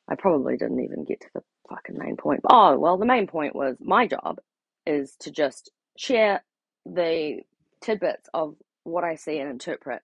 I 0.08 0.14
probably 0.16 0.56
didn't 0.56 0.80
even 0.80 1.04
get 1.04 1.20
to 1.20 1.28
the 1.34 1.42
fucking 1.68 1.98
main 1.98 2.16
point. 2.16 2.40
Oh, 2.50 2.78
well, 2.78 2.98
the 2.98 3.06
main 3.06 3.26
point 3.26 3.54
was 3.54 3.76
my 3.80 4.06
job 4.06 4.38
is 4.86 5.16
to 5.20 5.30
just 5.30 5.70
share 5.96 6.42
the 6.86 7.40
tidbits 7.82 8.28
of 8.34 8.56
what 8.84 9.04
I 9.04 9.16
see 9.16 9.38
and 9.38 9.50
interpret 9.50 10.02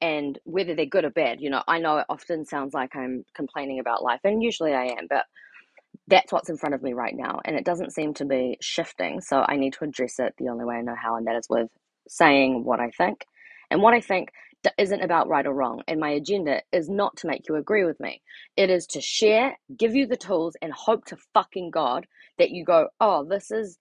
and 0.00 0.38
whether 0.44 0.74
they're 0.74 0.86
good 0.86 1.04
or 1.04 1.10
bad. 1.10 1.40
You 1.40 1.50
know, 1.50 1.62
I 1.68 1.78
know 1.78 1.98
it 1.98 2.06
often 2.08 2.46
sounds 2.46 2.74
like 2.74 2.96
I'm 2.96 3.24
complaining 3.34 3.80
about 3.80 4.02
life, 4.02 4.20
and 4.24 4.42
usually 4.42 4.72
I 4.74 4.86
am, 4.86 5.06
but 5.08 5.24
that's 6.08 6.32
what's 6.32 6.48
in 6.50 6.56
front 6.56 6.74
of 6.74 6.82
me 6.82 6.92
right 6.92 7.14
now, 7.14 7.40
and 7.44 7.56
it 7.56 7.64
doesn't 7.64 7.92
seem 7.92 8.14
to 8.14 8.24
be 8.24 8.58
shifting. 8.60 9.20
So 9.20 9.44
I 9.46 9.56
need 9.56 9.74
to 9.74 9.84
address 9.84 10.18
it 10.18 10.34
the 10.38 10.48
only 10.48 10.64
way 10.64 10.76
I 10.76 10.82
know 10.82 10.96
how, 11.00 11.16
and 11.16 11.26
that 11.26 11.36
is 11.36 11.46
with 11.50 11.68
saying 12.08 12.64
what 12.64 12.80
I 12.80 12.90
think. 12.90 13.24
And 13.70 13.82
what 13.82 13.94
I 13.94 14.00
think 14.00 14.30
isn't 14.78 15.00
about 15.00 15.28
right 15.28 15.46
or 15.46 15.54
wrong. 15.54 15.82
And 15.88 16.00
my 16.00 16.10
agenda 16.10 16.62
is 16.72 16.88
not 16.88 17.16
to 17.18 17.26
make 17.26 17.48
you 17.48 17.56
agree 17.56 17.84
with 17.84 17.98
me. 18.00 18.20
It 18.56 18.70
is 18.70 18.86
to 18.88 19.00
share, 19.00 19.58
give 19.76 19.94
you 19.94 20.06
the 20.06 20.16
tools, 20.16 20.56
and 20.60 20.72
hope 20.72 21.06
to 21.06 21.16
fucking 21.34 21.70
God 21.70 22.06
that 22.38 22.50
you 22.50 22.64
go, 22.64 22.88
oh, 23.00 23.24
this 23.24 23.50
is 23.50 23.78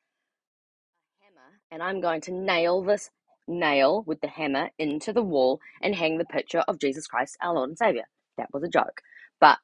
a 1.21 1.25
hammer, 1.25 1.59
and 1.71 1.83
I'm 1.83 2.01
going 2.01 2.21
to 2.21 2.31
nail 2.31 2.81
this 2.81 3.09
nail 3.47 4.03
with 4.05 4.21
the 4.21 4.27
hammer 4.27 4.69
into 4.77 5.11
the 5.11 5.23
wall 5.23 5.59
and 5.81 5.95
hang 5.95 6.17
the 6.17 6.25
picture 6.25 6.59
of 6.67 6.79
Jesus 6.79 7.07
Christ, 7.07 7.35
our 7.41 7.55
Lord 7.55 7.69
and 7.69 7.77
Savior. 7.77 8.03
That 8.37 8.53
was 8.53 8.63
a 8.63 8.69
joke. 8.69 9.01
But 9.41 9.57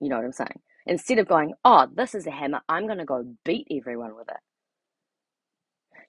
you 0.00 0.08
know 0.08 0.16
what 0.16 0.24
I'm 0.24 0.32
saying. 0.32 0.60
Instead 0.86 1.18
of 1.18 1.26
going, 1.26 1.54
oh, 1.64 1.88
this 1.92 2.14
is 2.14 2.26
a 2.26 2.30
hammer, 2.30 2.60
I'm 2.68 2.86
going 2.86 2.98
to 2.98 3.04
go 3.04 3.24
beat 3.44 3.66
everyone 3.70 4.14
with 4.14 4.28
it. 4.28 4.36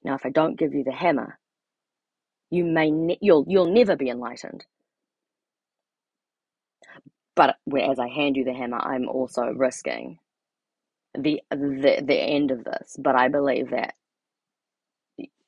Now, 0.04 0.14
if 0.14 0.26
I 0.26 0.30
don't 0.30 0.60
give 0.60 0.74
you 0.76 0.84
the 0.84 0.92
hammer, 0.92 1.40
you 2.52 2.66
may 2.66 2.92
ne- 2.92 3.20
you'll 3.22 3.46
you'll 3.48 3.74
never 3.74 3.96
be 3.98 4.10
enlightened. 4.10 4.66
But 7.36 7.58
as 7.82 8.00
I 8.00 8.10
hand 8.10 8.38
you 8.38 8.46
the 8.46 8.54
hammer, 8.54 8.80
I'm 8.80 9.10
also 9.10 9.48
risking 9.48 10.20
the 11.18 11.42
the 11.52 12.04
the 12.06 12.16
end 12.18 12.52
of 12.52 12.64
this. 12.66 12.98
But 13.00 13.16
I 13.16 13.30
believe 13.30 13.72
that 13.72 13.96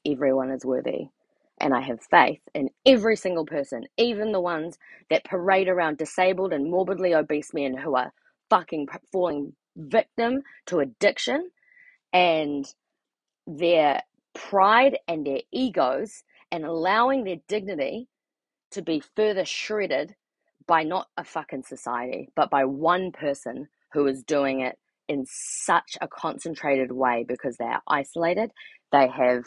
everyone 0.06 0.52
is 0.52 0.66
worthy, 0.66 1.10
and 1.60 1.74
I 1.76 1.82
have 1.82 2.02
faith 2.04 2.42
in 2.56 2.70
every 2.86 3.16
single 3.18 3.46
person, 3.46 3.86
even 3.98 4.32
the 4.32 4.42
ones 4.42 4.78
that 5.10 5.26
parade 5.26 5.70
around 5.70 5.98
disabled 5.98 6.54
and 6.54 6.72
morbidly 6.72 7.16
obese 7.16 7.54
men 7.54 7.76
who 7.78 7.96
are 7.96 8.14
fucking 8.50 8.88
falling 9.12 9.54
victim 9.78 10.44
to 10.68 10.80
addiction 10.80 11.50
and 12.14 12.66
their 13.48 14.02
pride 14.34 14.98
and 15.08 15.26
their 15.26 15.42
egos 15.52 16.24
and 16.52 16.66
allowing 16.66 17.24
their 17.24 17.38
dignity 17.48 18.08
to 18.72 18.82
be 18.82 19.02
further 19.16 19.46
shredded 19.46 20.16
by 20.68 20.84
not 20.84 21.08
a 21.18 21.24
fucking 21.24 21.64
society, 21.64 22.30
but 22.36 22.50
by 22.50 22.66
one 22.66 23.12
person 23.12 23.68
who 23.94 24.06
is 24.08 24.24
doing 24.24 24.62
it 24.62 24.78
in 25.08 25.26
such 25.28 25.98
a 26.02 26.08
concentrated 26.08 26.92
way 26.92 27.26
because 27.28 27.58
they 27.58 27.66
are 27.66 27.82
isolated. 27.88 28.52
They 28.92 29.08
have 29.08 29.46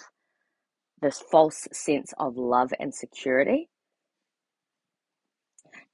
this 1.01 1.23
false 1.31 1.69
sense 1.73 2.13
of 2.19 2.37
love 2.37 2.73
and 2.81 2.95
security 2.95 3.69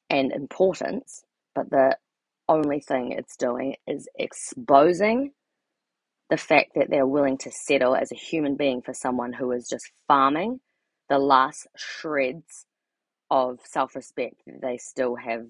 and 0.09 0.33
importance, 0.33 1.23
but 1.55 1.71
the 1.71 1.97
only 2.49 2.81
thing 2.81 3.13
it's 3.13 3.37
doing 3.37 3.77
is 3.87 4.09
exposing 4.19 5.33
the 6.31 6.37
fact 6.37 6.73
that 6.75 6.89
they're 6.91 7.07
willing 7.07 7.39
to 7.39 7.51
settle 7.51 7.95
as 7.95 8.13
a 8.13 8.17
human 8.17 8.57
being 8.57 8.83
for 8.83 8.95
someone 8.95 9.33
who 9.33 9.53
is 9.53 9.69
just 9.69 9.91
farming 10.07 10.61
the 11.09 11.19
last 11.19 11.67
shreds 11.77 12.67
of 13.31 13.61
self 13.65 13.95
respect 13.95 14.37
that 14.47 14.61
they 14.63 14.79
still 14.79 15.17
have 15.17 15.47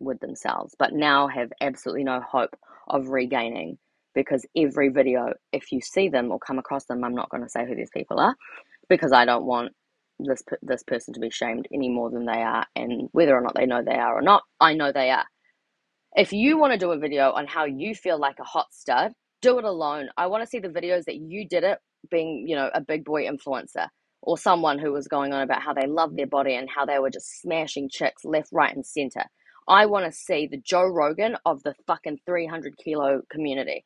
with 0.00 0.20
themselves, 0.20 0.74
but 0.78 0.92
now 0.92 1.28
have 1.28 1.50
absolutely 1.60 2.04
no 2.04 2.20
hope 2.20 2.54
of 2.88 3.08
regaining 3.08 3.78
because 4.14 4.44
every 4.56 4.88
video, 4.88 5.32
if 5.52 5.72
you 5.72 5.80
see 5.80 6.08
them 6.08 6.30
or 6.30 6.38
come 6.38 6.58
across 6.58 6.84
them, 6.84 7.04
I'm 7.04 7.14
not 7.14 7.30
going 7.30 7.42
to 7.42 7.48
say 7.48 7.66
who 7.66 7.74
these 7.74 7.90
people 7.90 8.20
are 8.20 8.34
because 8.88 9.12
I 9.12 9.24
don't 9.24 9.46
want 9.46 9.72
this 10.18 10.42
this 10.62 10.82
person 10.82 11.14
to 11.14 11.20
be 11.20 11.30
shamed 11.30 11.66
any 11.72 11.88
more 11.88 12.10
than 12.10 12.26
they 12.26 12.42
are, 12.42 12.66
and 12.76 13.08
whether 13.12 13.36
or 13.36 13.40
not 13.40 13.54
they 13.54 13.66
know 13.66 13.82
they 13.82 13.96
are 13.96 14.16
or 14.16 14.22
not, 14.22 14.42
I 14.60 14.74
know 14.74 14.92
they 14.92 15.10
are. 15.10 15.24
If 16.14 16.32
you 16.32 16.58
want 16.58 16.72
to 16.74 16.78
do 16.78 16.92
a 16.92 16.98
video 16.98 17.32
on 17.32 17.46
how 17.46 17.64
you 17.64 17.94
feel 17.94 18.18
like 18.18 18.38
a 18.38 18.44
hot 18.44 18.66
stud, 18.70 19.12
do 19.40 19.58
it 19.58 19.64
alone. 19.64 20.10
I 20.16 20.26
want 20.26 20.42
to 20.42 20.46
see 20.46 20.58
the 20.58 20.68
videos 20.68 21.04
that 21.04 21.16
you 21.16 21.48
did 21.48 21.64
it 21.64 21.78
being, 22.10 22.46
you 22.46 22.54
know, 22.54 22.70
a 22.74 22.82
big 22.82 23.04
boy 23.04 23.26
influencer 23.26 23.88
or 24.22 24.38
someone 24.38 24.78
who 24.78 24.92
was 24.92 25.08
going 25.08 25.32
on 25.34 25.42
about 25.42 25.62
how 25.62 25.74
they 25.74 25.86
love 25.86 26.16
their 26.16 26.26
body 26.28 26.54
and 26.56 26.70
how 26.70 26.86
they 26.86 26.98
were 27.00 27.10
just 27.10 27.40
smashing 27.42 27.90
chicks 27.90 28.24
left, 28.24 28.50
right, 28.52 28.74
and 28.74 28.86
center. 28.86 29.24
I 29.68 29.86
want 29.86 30.06
to 30.06 30.12
see 30.12 30.48
the 30.48 30.58
Joe 30.58 30.86
Rogan 30.86 31.36
of 31.46 31.62
the 31.64 31.74
fucking 31.86 32.20
300 32.26 32.76
kilo 32.78 33.22
community. 33.30 33.84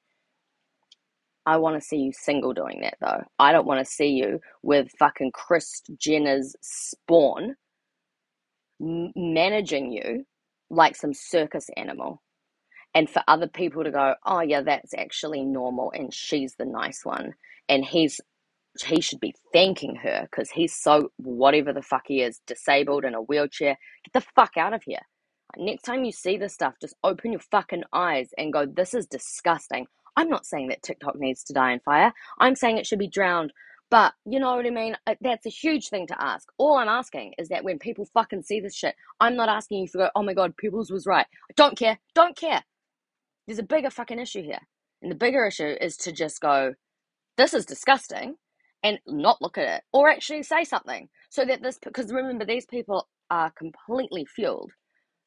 I 1.47 1.59
want 1.59 1.81
to 1.81 1.87
see 1.87 1.99
you 1.99 2.13
single 2.13 2.55
doing 2.55 2.81
that 2.83 2.97
though. 3.01 3.23
I 3.39 3.53
don't 3.53 3.67
want 3.67 3.85
to 3.85 3.91
see 3.91 4.09
you 4.11 4.41
with 4.63 4.89
fucking 4.99 5.33
Kris 5.33 5.83
Jenner's 5.99 6.57
spawn 6.63 7.57
m- 8.81 9.13
managing 9.17 9.93
you 9.93 10.27
like 10.71 10.97
some 10.97 11.15
circus 11.15 11.69
animal. 11.77 12.23
And 12.95 13.11
for 13.11 13.23
other 13.29 13.49
people 13.49 13.85
to 13.85 13.91
go, 13.93 14.15
oh 14.27 14.41
yeah, 14.41 14.63
that's 14.63 14.95
actually 14.95 15.45
normal 15.45 15.93
and 15.95 16.13
she's 16.15 16.55
the 16.59 16.67
nice 16.67 17.05
one. 17.05 17.35
And 17.69 17.85
he's 17.85 18.21
he 18.85 19.01
should 19.01 19.21
be 19.21 19.35
thanking 19.53 19.97
her 19.97 20.29
because 20.31 20.51
he's 20.51 20.75
so 20.75 21.11
whatever 21.19 21.73
the 21.73 21.83
fuck 21.83 22.05
he 22.07 22.23
is, 22.23 22.41
disabled 22.47 23.05
in 23.05 23.15
a 23.15 23.23
wheelchair. 23.23 23.79
Get 24.05 24.13
the 24.15 24.27
fuck 24.35 24.57
out 24.57 24.75
of 24.75 24.83
here. 24.85 25.01
Next 25.57 25.83
time 25.83 26.05
you 26.05 26.13
see 26.13 26.39
this 26.39 26.55
stuff, 26.55 26.75
just 26.81 26.97
open 27.05 27.33
your 27.33 27.41
fucking 27.41 27.85
eyes 27.93 28.31
and 28.39 28.53
go, 28.53 28.67
this 28.67 28.95
is 28.95 29.07
disgusting. 29.07 29.87
I'm 30.17 30.29
not 30.29 30.47
saying 30.47 30.69
that 30.69 30.83
TikTok 30.83 31.17
needs 31.19 31.45
to 31.45 31.55
die 31.55 31.73
in 31.73 31.81
fire. 31.81 32.13
I'm 32.41 32.57
saying 32.57 32.79
it 32.79 32.87
should 32.87 32.99
be 33.01 33.09
drowned 33.09 33.53
But 33.91 34.15
you 34.25 34.41
know 34.41 34.57
what 34.57 34.67
I 34.67 34.71
mean? 34.71 34.97
That's 35.21 35.47
a 35.47 35.51
huge 35.51 35.89
thing 35.89 36.09
to 36.09 36.21
ask. 36.23 36.49
All 36.59 36.77
I'm 36.79 36.89
asking 36.89 37.35
is 37.39 37.49
that 37.49 37.65
when 37.65 37.79
people 37.79 38.07
fucking 38.15 38.43
see 38.43 38.61
this 38.61 38.75
shit, 38.75 38.97
I'm 39.21 39.37
not 39.37 39.49
asking 39.49 39.81
you 39.83 39.89
to 39.89 39.99
go, 39.99 40.11
oh 40.15 40.23
my 40.23 40.35
god, 40.35 40.57
Peoples 40.57 40.91
was 40.91 41.07
right. 41.07 41.27
I 41.51 41.53
don't 41.57 41.79
care. 41.79 41.99
Don't 42.15 42.37
care. 42.37 42.65
There's 43.47 43.59
a 43.61 43.65
bigger 43.65 43.91
fucking 43.91 44.19
issue 44.21 44.43
here. 44.43 44.61
And 45.03 45.11
the 45.11 45.17
bigger 45.17 45.47
issue 45.47 45.77
is 45.81 45.97
to 45.99 46.13
just 46.13 46.41
go, 46.41 46.75
this 47.39 47.55
is 47.55 47.67
disgusting, 47.67 48.37
and 48.87 49.01
not 49.07 49.43
look 49.43 49.59
at 49.59 49.79
it, 49.79 49.83
or 49.93 50.09
actually 50.09 50.43
say 50.45 50.63
something. 50.63 51.09
So 51.31 51.45
that 51.45 51.63
this, 51.63 51.79
because 51.83 52.13
remember, 52.13 52.45
these 52.45 52.67
people 52.67 53.09
are 53.31 53.51
completely 53.51 54.25
fueled 54.25 54.71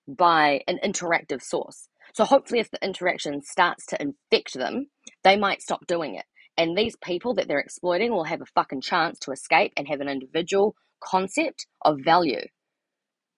by 0.08 0.62
an 0.68 0.80
interactive 0.84 1.42
source. 1.42 1.90
So 2.14 2.24
hopefully, 2.24 2.62
if 2.62 2.72
the 2.72 2.84
interaction 2.84 3.42
starts 3.42 3.86
to 3.88 4.02
infect 4.02 4.54
them, 4.54 4.88
they 5.24 5.36
might 5.36 5.62
stop 5.62 5.86
doing 5.88 6.16
it. 6.16 6.26
And 6.58 6.78
these 6.78 6.96
people 7.04 7.34
that 7.36 7.48
they're 7.48 7.60
exploiting 7.60 8.12
will 8.12 8.24
have 8.24 8.42
a 8.42 8.46
fucking 8.56 8.82
chance 8.82 9.20
to 9.20 9.32
escape 9.32 9.74
and 9.78 9.88
have 9.88 10.02
an 10.02 10.10
individual 10.10 10.76
concept 11.04 11.68
of 11.84 12.00
value 12.04 12.46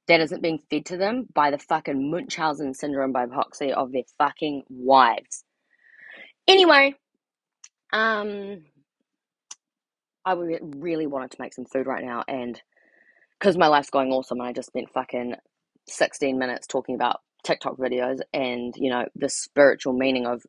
that 0.07 0.21
isn't 0.21 0.41
being 0.41 0.59
fed 0.69 0.85
to 0.87 0.97
them 0.97 1.27
by 1.33 1.51
the 1.51 1.57
fucking 1.57 2.11
Munchausen 2.11 2.73
syndrome 2.73 3.11
by 3.11 3.25
proxy 3.25 3.73
of 3.73 3.91
their 3.91 4.03
fucking 4.17 4.63
wives. 4.69 5.43
Anyway, 6.47 6.95
um, 7.93 8.63
I 10.25 10.33
really 10.33 11.07
wanted 11.07 11.31
to 11.31 11.37
make 11.39 11.53
some 11.53 11.65
food 11.65 11.87
right 11.87 12.03
now, 12.03 12.23
and 12.27 12.61
because 13.39 13.57
my 13.57 13.67
life's 13.67 13.89
going 13.89 14.11
awesome, 14.11 14.39
and 14.39 14.47
I 14.47 14.53
just 14.53 14.67
spent 14.67 14.91
fucking 14.93 15.35
16 15.87 16.37
minutes 16.37 16.67
talking 16.67 16.95
about 16.95 17.21
TikTok 17.43 17.77
videos 17.77 18.19
and, 18.33 18.73
you 18.77 18.91
know, 18.91 19.05
the 19.15 19.29
spiritual 19.29 19.93
meaning 19.93 20.25
of 20.25 20.43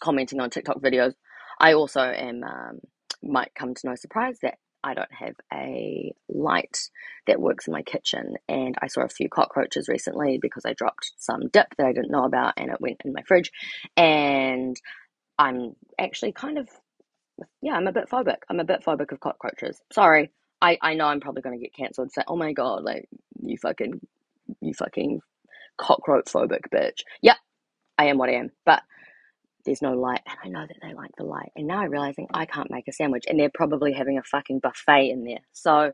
commenting 0.00 0.40
on 0.40 0.50
TikTok 0.50 0.80
videos. 0.80 1.14
I 1.58 1.72
also 1.72 2.00
am, 2.00 2.44
um, 2.44 2.80
might 3.22 3.54
come 3.54 3.74
to 3.74 3.88
no 3.88 3.94
surprise 3.96 4.38
that 4.42 4.58
I 4.82 4.94
don't 4.94 5.12
have 5.12 5.34
a 5.52 6.14
light 6.28 6.78
that 7.26 7.40
works 7.40 7.66
in 7.66 7.72
my 7.72 7.82
kitchen. 7.82 8.36
And 8.48 8.76
I 8.80 8.86
saw 8.86 9.02
a 9.02 9.08
few 9.08 9.28
cockroaches 9.28 9.88
recently 9.88 10.38
because 10.40 10.64
I 10.64 10.72
dropped 10.72 11.12
some 11.18 11.48
dip 11.48 11.74
that 11.76 11.86
I 11.86 11.92
didn't 11.92 12.12
know 12.12 12.24
about 12.24 12.54
and 12.56 12.70
it 12.70 12.80
went 12.80 13.02
in 13.04 13.12
my 13.12 13.22
fridge. 13.26 13.50
And 13.96 14.76
I'm 15.38 15.74
actually 15.98 16.32
kind 16.32 16.58
of, 16.58 16.68
yeah, 17.62 17.74
I'm 17.74 17.86
a 17.86 17.92
bit 17.92 18.10
phobic. 18.10 18.38
I'm 18.48 18.60
a 18.60 18.64
bit 18.64 18.84
phobic 18.84 19.12
of 19.12 19.20
cockroaches. 19.20 19.80
Sorry. 19.92 20.30
I, 20.62 20.78
I 20.82 20.94
know 20.94 21.06
I'm 21.06 21.20
probably 21.20 21.42
going 21.42 21.58
to 21.58 21.62
get 21.62 21.74
cancelled. 21.74 22.12
Say, 22.12 22.22
oh 22.28 22.36
my 22.36 22.52
god, 22.52 22.84
like 22.84 23.08
you 23.42 23.56
fucking, 23.56 24.00
you 24.60 24.74
fucking 24.74 25.20
cockroach 25.78 26.26
phobic 26.26 26.62
bitch. 26.72 27.00
Yep, 27.22 27.36
I 27.98 28.06
am 28.06 28.18
what 28.18 28.28
I 28.30 28.34
am. 28.34 28.50
But 28.66 28.82
there's 29.64 29.82
no 29.82 29.92
light, 29.94 30.22
and 30.26 30.38
I 30.44 30.48
know 30.48 30.66
that 30.66 30.76
they 30.82 30.94
like 30.94 31.10
the 31.16 31.24
light. 31.24 31.52
And 31.56 31.66
now 31.66 31.78
I'm 31.80 31.90
realizing 31.90 32.28
I 32.32 32.46
can't 32.46 32.70
make 32.70 32.88
a 32.88 32.92
sandwich, 32.92 33.24
and 33.28 33.38
they're 33.38 33.50
probably 33.52 33.92
having 33.92 34.18
a 34.18 34.22
fucking 34.22 34.60
buffet 34.60 35.10
in 35.10 35.24
there. 35.24 35.40
So, 35.52 35.92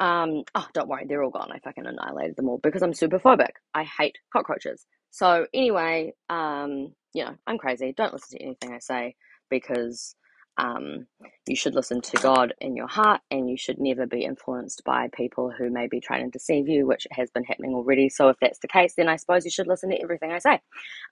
um, 0.00 0.44
oh, 0.54 0.66
don't 0.74 0.88
worry, 0.88 1.06
they're 1.08 1.22
all 1.22 1.30
gone. 1.30 1.50
I 1.52 1.58
fucking 1.60 1.86
annihilated 1.86 2.36
them 2.36 2.48
all 2.48 2.58
because 2.62 2.82
I'm 2.82 2.94
super 2.94 3.18
phobic. 3.18 3.52
I 3.74 3.84
hate 3.84 4.16
cockroaches. 4.32 4.86
So 5.10 5.46
anyway, 5.54 6.12
um, 6.28 6.94
you 7.14 7.24
know, 7.24 7.36
I'm 7.46 7.58
crazy. 7.58 7.94
Don't 7.96 8.12
listen 8.12 8.38
to 8.38 8.44
anything 8.44 8.72
I 8.72 8.78
say 8.78 9.16
because 9.50 10.14
um, 10.58 11.06
you 11.46 11.56
should 11.56 11.74
listen 11.74 12.00
to 12.02 12.16
God 12.18 12.54
in 12.60 12.76
your 12.76 12.88
heart, 12.88 13.20
and 13.30 13.48
you 13.50 13.56
should 13.56 13.78
never 13.78 14.06
be 14.06 14.24
influenced 14.24 14.82
by 14.84 15.08
people 15.12 15.50
who 15.50 15.70
may 15.70 15.88
be 15.88 16.00
trying 16.00 16.24
to 16.24 16.30
deceive 16.30 16.68
you, 16.68 16.86
which 16.86 17.06
has 17.12 17.30
been 17.30 17.44
happening 17.44 17.74
already. 17.74 18.08
So, 18.08 18.28
if 18.28 18.36
that's 18.40 18.60
the 18.60 18.68
case, 18.68 18.94
then 18.96 19.08
I 19.08 19.16
suppose 19.16 19.44
you 19.44 19.50
should 19.50 19.68
listen 19.68 19.90
to 19.90 20.02
everything 20.02 20.32
I 20.32 20.38
say. 20.38 20.60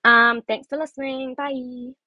Um, 0.04 0.42
thanks 0.48 0.68
for 0.68 0.78
listening. 0.78 1.34
Bye. 1.36 2.03